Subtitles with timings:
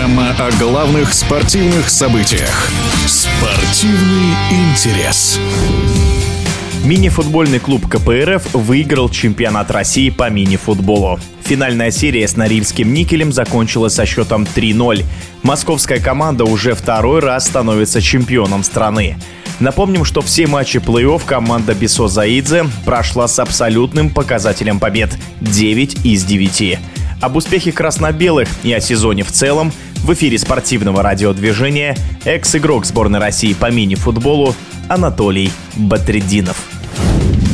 [0.00, 2.70] Программа о главных спортивных событиях.
[3.06, 5.38] Спортивный интерес.
[6.84, 11.20] Мини-футбольный клуб КПРФ выиграл чемпионат России по мини-футболу.
[11.44, 15.04] Финальная серия с Норильским никелем закончилась со счетом 3-0.
[15.42, 19.18] Московская команда уже второй раз становится чемпионом страны.
[19.58, 25.10] Напомним, что все матчи плей-офф команда Бесо Заидзе прошла с абсолютным показателем побед–
[25.42, 26.78] 9 из 9.
[27.20, 29.72] Об успехе красно-белых и о сезоне в целом
[30.04, 34.54] в эфире спортивного радиодвижения экс-игрок сборной России по мини-футболу
[34.88, 36.68] Анатолий Батрединов.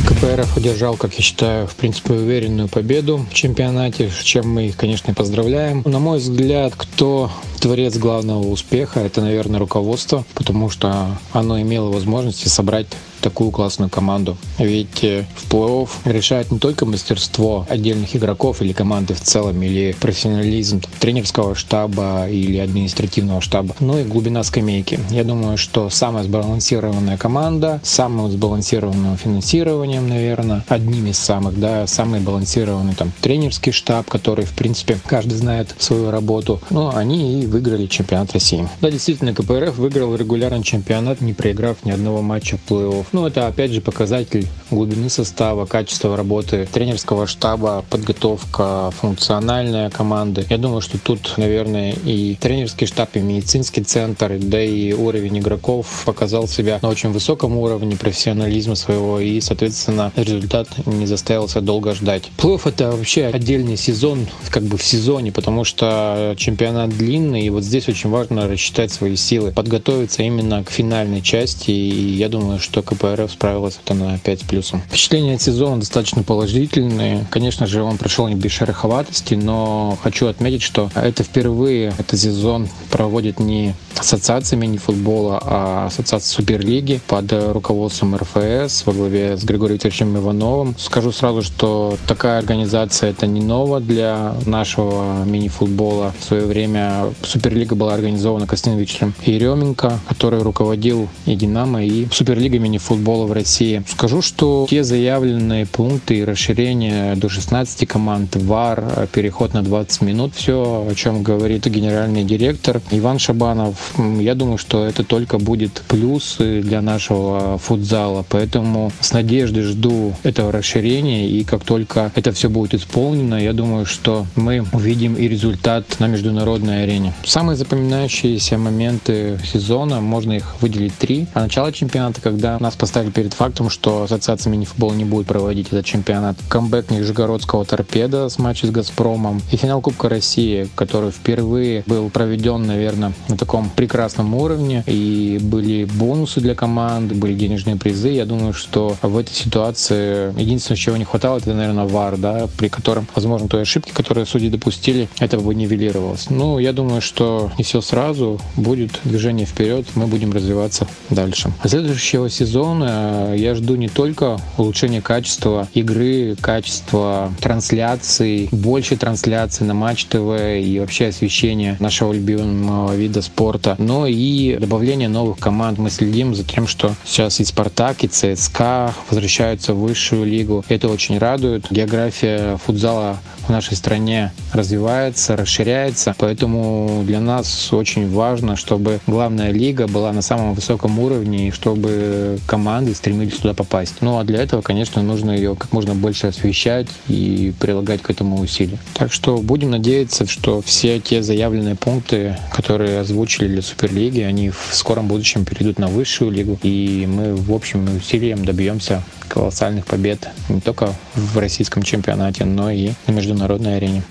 [0.07, 4.77] КПРФ одержал, как я считаю, в принципе, уверенную победу в чемпионате, с чем мы их,
[4.77, 5.83] конечно, поздравляем.
[5.85, 7.29] На мой взгляд, кто
[7.59, 12.87] творец главного успеха, это, наверное, руководство, потому что оно имело возможности собрать
[13.27, 14.37] такую классную команду.
[14.57, 19.93] Ведь э, в плей-офф решает не только мастерство отдельных игроков или команды в целом, или
[19.99, 24.97] профессионализм тренерского штаба или административного штаба, но и глубина скамейки.
[25.09, 32.21] Я думаю, что самая сбалансированная команда, самым сбалансированным финансированием, наверное, одним из самых, да, самый
[32.21, 36.61] балансированный там тренерский штаб, который, в принципе, каждый знает свою работу.
[36.69, 38.69] Ну, они и выиграли чемпионат России.
[38.79, 43.07] Да, действительно, КПРФ выиграл регулярный чемпионат, не проиграв ни одного матча плей-офф.
[43.17, 50.45] Ну, это опять же показатель глубины состава, качества работы тренерского штаба, подготовка, функциональная команды.
[50.51, 56.03] Я думаю, что тут, наверное, и тренерский штаб, и медицинский центр, да и уровень игроков
[56.05, 61.95] показал себя на очень высоком уровне профессионализма своего, и, соответственно, результат не заставил себя долго
[61.95, 62.29] ждать.
[62.37, 67.63] Плей-офф— это вообще отдельный сезон, как бы в сезоне, потому что чемпионат длинный, и вот
[67.63, 72.83] здесь очень важно рассчитать свои силы, подготовиться именно к финальной части, и я думаю, что
[73.15, 74.81] КПРФ справилась это на 5 плюсом.
[74.87, 77.25] Впечатления от сезона достаточно положительные.
[77.29, 82.67] Конечно же, он прошел не без шероховатости, но хочу отметить, что это впервые этот сезон
[82.91, 90.17] проводит не ассоциация мини-футбола, а ассоциация Суперлиги под руководством РФС во главе с Григорием Викторовичем
[90.17, 90.75] Ивановым.
[90.77, 96.13] Скажу сразу, что такая организация это не ново для нашего мини-футбола.
[96.19, 102.59] В свое время Суперлига была организована Костяном Викторовичем Еременко, который руководил и Динамо, и Суперлига
[102.59, 103.83] мини футбола в России.
[103.87, 110.33] Скажу, что те заявленные пункты и расширение до 16 команд, ВАР, переход на 20 минут,
[110.35, 116.37] все, о чем говорит генеральный директор Иван Шабанов, я думаю, что это только будет плюс
[116.37, 118.25] для нашего футзала.
[118.29, 121.29] Поэтому с надеждой жду этого расширения.
[121.29, 126.07] И как только это все будет исполнено, я думаю, что мы увидим и результат на
[126.07, 127.13] международной арене.
[127.25, 131.27] Самые запоминающиеся моменты сезона, можно их выделить три.
[131.33, 135.85] А начало чемпионата, когда нас поставили перед фактом, что Ассоциация мини-футбола не будет проводить этот
[135.85, 136.37] чемпионат.
[136.49, 142.65] Камбэк Нижегородского торпеда с матчем с Газпромом и финал Кубка России, который впервые был проведен,
[142.65, 144.83] наверное, на таком прекрасном уровне.
[144.87, 148.09] И были бонусы для команд, были денежные призы.
[148.09, 152.67] Я думаю, что в этой ситуации единственное, чего не хватало, это, наверное, ВАР, да, при
[152.67, 156.29] котором, возможно, той ошибки, которые судьи допустили, это бы нивелировалось.
[156.29, 161.51] Ну, я думаю, что не все сразу, будет движение вперед, мы будем развиваться дальше.
[161.63, 170.05] Следующего сезона я жду не только улучшения качества игры, качества трансляций, больше трансляций на Матч
[170.05, 175.77] ТВ и вообще освещения нашего любимого вида спорта, но и добавление новых команд.
[175.77, 180.63] Мы следим за тем, что сейчас и Спартак, и ЦСКА возвращаются в высшую лигу.
[180.69, 181.65] Это очень радует.
[181.71, 183.17] География футзала
[183.47, 190.21] в нашей стране развивается, расширяется, поэтому для нас очень важно, чтобы главная лига была на
[190.21, 193.95] самом высоком уровне и чтобы команды стремились туда попасть.
[194.01, 198.39] Ну а для этого, конечно, нужно ее как можно больше освещать и прилагать к этому
[198.39, 198.77] усилия.
[198.93, 204.69] Так что будем надеяться, что все те заявленные пункты, которые озвучили для Суперлиги, они в
[204.71, 210.61] скором будущем перейдут на высшую лигу, и мы в общем усилием добьемся колоссальных побед не
[210.61, 214.03] только в российском чемпионате, но и на международной арене.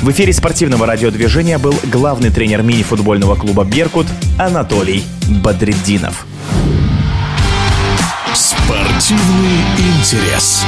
[0.00, 4.08] В эфире спортивного радиодвижения был главный тренер мини-футбольного клуба «Беркут»
[4.40, 5.04] Анатолий
[5.44, 6.26] Бадреддинов.
[8.34, 10.64] Спортивный интерес.